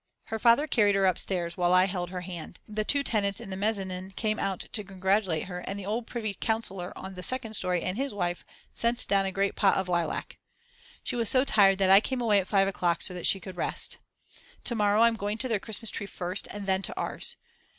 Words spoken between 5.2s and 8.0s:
her and the old privy councillor on the second story and